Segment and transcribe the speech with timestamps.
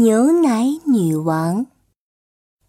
[0.00, 1.66] 牛奶女王。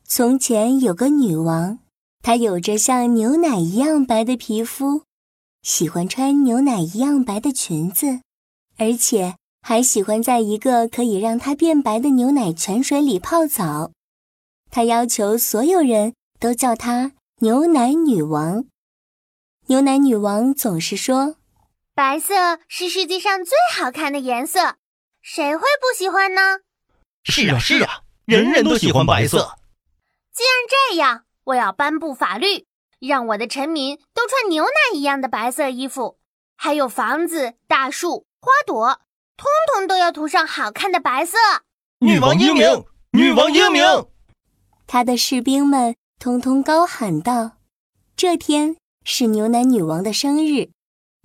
[0.04, 1.78] 从前有个女王，
[2.24, 5.04] 她有着像牛奶一样白的皮肤，
[5.62, 8.22] 喜欢穿牛奶一样白的裙子，
[8.80, 13.92] 而且还喜欢在一个可以让她变白的牛奶泉水里泡澡。
[14.72, 18.66] 她要求所有人都叫她牛奶女王。
[19.68, 21.36] 牛奶女王总是说
[21.94, 24.78] ：“白色是世界上最好看的颜色，
[25.22, 26.42] 谁会不喜欢呢？”
[27.30, 29.56] 是啊，是啊，人人都喜欢白色。
[30.34, 32.66] 既然这样，我要颁布法律，
[33.00, 36.18] 让我的臣民都穿牛奶一样的白色衣服，
[36.58, 39.00] 还有房子、大树、花朵，
[39.38, 41.38] 通通都要涂上好看的白色。
[42.00, 43.84] 女王英明，女王英明！
[44.88, 47.58] 他的士兵们通通高喊道
[48.16, 50.70] ：“这天是牛奶女王的生日，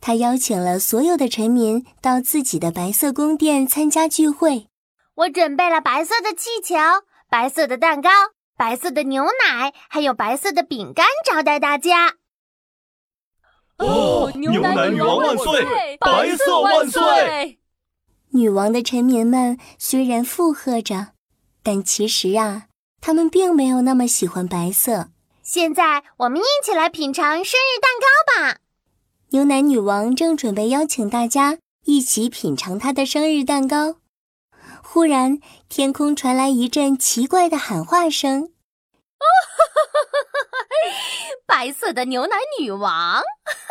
[0.00, 4.66] 她邀请了所有的臣民到自己的白色宫殿参加聚会。”
[5.16, 6.74] 我准备了白色的气球、
[7.30, 8.10] 白色的蛋糕、
[8.56, 12.16] 白色的牛奶，还有白色的饼干招待大家。
[13.78, 15.96] 哦，牛奶女王万岁！
[16.00, 17.60] 白色万岁！
[18.30, 21.12] 女王的臣民们虽然附和着，
[21.62, 22.64] 但其实啊，
[23.00, 25.10] 他们并没有那么喜欢白色。
[25.44, 28.58] 现在，我们一起来品尝生日蛋糕吧！
[29.30, 33.98] 牛奶女王正准备邀请大家一起品尝她的生日蛋糕。
[34.94, 38.52] 忽然，天空传来一阵奇怪的喊话声
[39.18, 39.26] ：“哦
[41.44, 43.20] 白色的牛奶女王，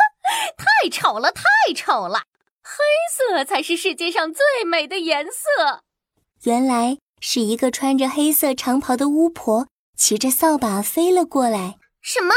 [0.58, 1.42] 太丑了，太
[1.74, 2.24] 丑了！
[2.62, 5.82] 黑色才是世界上最美的颜色。”
[6.44, 11.78] 原来是一个穿着黑色长袍的巫婆骑着扫把飞了过来。
[12.02, 12.34] 什么？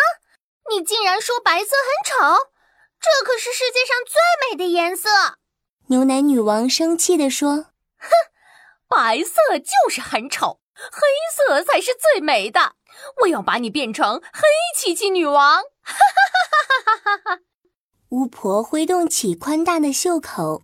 [0.71, 2.47] 你竟然说白色很丑？
[3.01, 4.15] 这可是世界上最
[4.49, 5.09] 美的颜色！
[5.87, 7.65] 牛奶女王生气地说
[7.99, 8.07] ：“哼！”
[8.87, 11.01] 白色就是很丑，黑
[11.35, 12.75] 色才是最美的。
[13.21, 14.41] 我要把你变成黑
[14.75, 15.61] 漆漆女王！
[15.81, 17.41] 哈哈哈哈哈哈！
[18.09, 20.63] 巫婆挥动起宽大的袖口，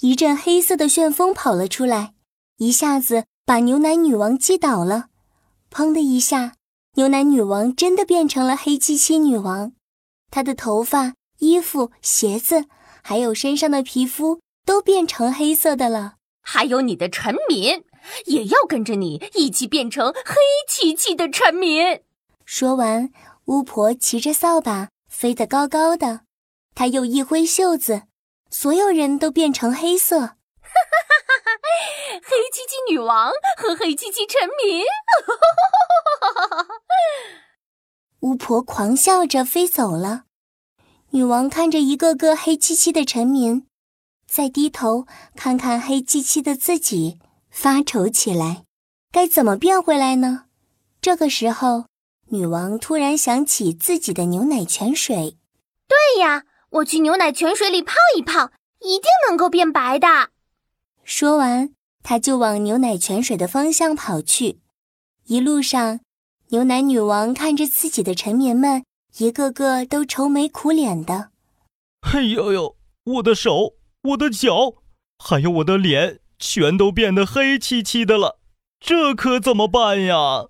[0.00, 2.14] 一阵黑色的旋风跑了出来，
[2.58, 5.06] 一下子把牛奶女王击倒了。
[5.70, 6.54] 砰的一下，
[6.94, 9.72] 牛奶女王真的变成了黑漆漆女王。
[10.30, 12.66] 她的头发、衣服、鞋子，
[13.02, 16.16] 还有身上的皮肤都变成黑色的了。
[16.42, 17.82] 还有你的臣民，
[18.26, 20.34] 也要跟着你一起变成黑
[20.68, 22.02] 漆漆的臣民。
[22.44, 23.10] 说完，
[23.46, 26.20] 巫婆骑着扫把飞得高高的，
[26.74, 28.02] 她又一挥袖子，
[28.50, 30.18] 所有人都变成黑色。
[30.20, 30.34] 哈哈
[31.08, 31.14] 哈
[31.44, 31.60] 哈哈！
[32.24, 34.84] 黑漆漆女王和黑漆漆臣民。
[38.20, 40.24] 巫婆狂笑着飞走了。
[41.10, 43.66] 女王看着一个个黑漆漆的臣民。
[44.32, 45.06] 再低头
[45.36, 47.18] 看看黑漆漆的自己，
[47.50, 48.64] 发愁起来，
[49.10, 50.44] 该怎么变回来呢？
[51.02, 51.84] 这个时候，
[52.30, 55.36] 女王突然想起自己的牛奶泉水。
[55.86, 60.30] 对呀，我去牛奶泉水里泡一泡，一定能够变白的。
[61.04, 64.60] 说完，她就往牛奶泉水的方向跑去。
[65.26, 66.00] 一路上，
[66.48, 68.82] 牛奶女王看着自己的臣民们，
[69.18, 71.28] 一个个都愁眉苦脸的。
[72.00, 73.74] 哎呦呦，我的手！
[74.02, 74.82] 我的脚，
[75.16, 78.40] 还有我的脸，全都变得黑漆漆的了，
[78.80, 80.48] 这可怎么办呀？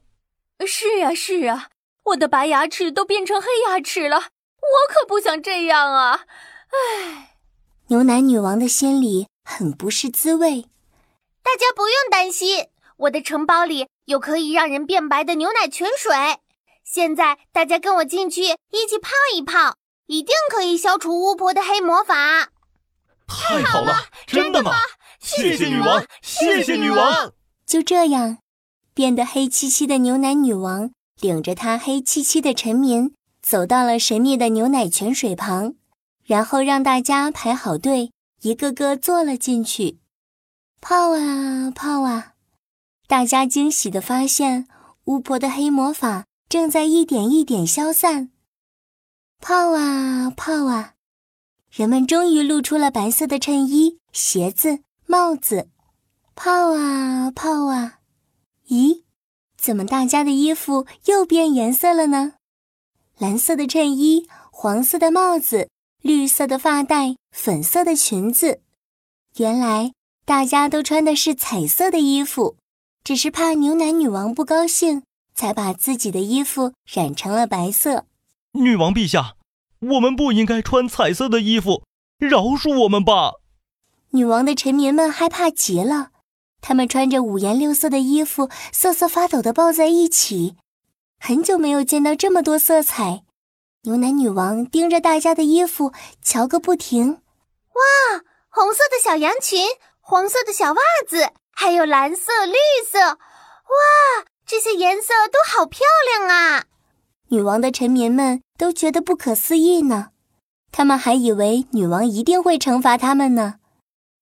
[0.66, 1.68] 是呀，是啊，
[2.04, 6.24] 我的白牙齿都变成黑牙齿了，我可不想这样啊！
[6.70, 7.36] 唉，
[7.88, 10.62] 牛奶女王的心里很不是滋味。
[11.42, 16.14] 大家不用担心，我的城堡里有可以让人变白的牛奶泉水。
[16.84, 19.76] 现在大家跟我进去，一起泡一泡，
[20.06, 22.51] 一定可以消除巫婆的黑魔法。
[23.40, 23.94] 太好了！
[24.26, 24.72] 真的吗？
[25.20, 27.32] 谢谢女王，谢谢女王。
[27.66, 28.38] 就这样，
[28.92, 35.74] 变得黑漆漆的牛奶女王领着她黑漆漆的臣民走到了神秘的牛奶泉水旁，
[36.24, 39.98] 然后让大家排好队，一个个坐了进去，
[40.80, 42.32] 泡啊泡啊。
[43.06, 44.66] 大家惊喜地发现，
[45.04, 48.30] 巫婆的黑魔法正在一点一点消散。
[49.40, 50.94] 泡啊泡啊。
[51.72, 55.70] 人们终于露出了白色的衬衣、鞋子、帽子，
[56.34, 58.00] 泡啊泡啊！
[58.68, 59.04] 咦，
[59.56, 62.34] 怎么大家的衣服又变颜色了呢？
[63.16, 65.70] 蓝色的衬衣，黄色的帽子，
[66.02, 68.60] 绿色的发带，粉色的裙子。
[69.38, 69.94] 原来
[70.26, 72.58] 大家都穿的是彩色的衣服，
[73.02, 75.04] 只是怕牛奶女王不高兴，
[75.34, 78.04] 才把自己的衣服染成了白色。
[78.52, 79.36] 女王陛下。
[79.82, 81.82] 我们不应该穿彩色的衣服，
[82.18, 83.32] 饶恕我们吧！
[84.10, 86.10] 女王的臣民们害怕极了，
[86.60, 90.54] 他们穿着五颜六色的衣服，瑟瑟发抖的抱在一起。
[91.18, 93.24] 很久没有见到这么多色彩，
[93.82, 95.92] 牛奶女王盯着大家的衣服
[96.22, 97.20] 瞧个不停。
[97.72, 99.66] 哇，红色的小羊裙，
[100.00, 102.54] 黄色的小袜子，还有蓝色、绿
[102.88, 103.00] 色。
[103.00, 103.16] 哇，
[104.46, 106.66] 这些颜色都好漂亮啊！
[107.28, 110.10] 女王的臣民们都觉得不可思议呢，
[110.70, 113.56] 他们还以为女王一定会惩罚他们呢。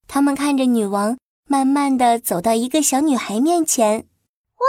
[0.08, 4.08] 他们看着女王，慢慢的走到一个小女孩面前。
[4.56, 4.66] 哇，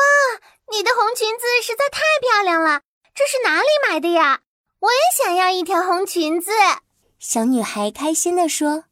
[0.73, 2.81] 你的红裙子实在太漂亮了！
[3.15, 4.41] 这是哪里买的呀？
[4.81, 6.51] 我也想要一条红裙子。
[7.17, 8.83] 小女孩开心地说：“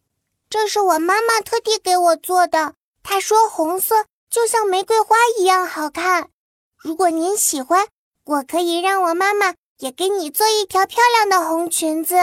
[0.50, 2.76] 这是我妈妈特地给我做的。
[3.04, 6.30] 她说红色就像玫瑰花一样好看。
[6.78, 7.86] 如果您喜欢。”
[8.30, 12.16] 我可以让我妈妈也给你做一条漂亮的红裙子。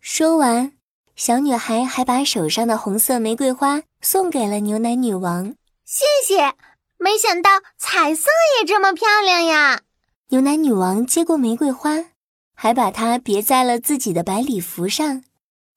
[0.00, 0.72] 说完，
[1.14, 5.54] 小女孩还把手上的红色玫瑰花送给了牛奶女王。
[5.84, 6.54] 谢谢！
[6.98, 8.28] 没想到彩色
[8.58, 9.82] 也这么漂亮呀！
[10.30, 12.06] 牛奶女王接过玫瑰花，
[12.54, 15.22] 还把它别在了自己的白礼服上。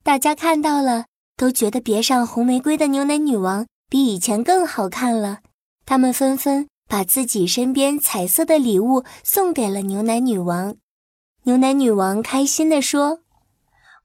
[0.03, 1.05] 大家看到了，
[1.37, 5.41] 都觉得别上红玫瑰的牛奶女王比以前更好看了。
[5.85, 6.67] 他们纷纷。
[6.91, 10.75] 把自己身边彩色的礼物送给了牛奶女王，
[11.43, 13.19] 牛奶女王开心地说：“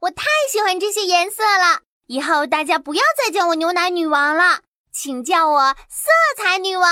[0.03, 4.61] 我太喜欢这些颜色了，以后大家不要再叫我牛奶女王了，
[4.93, 6.89] 请叫我色彩女王。”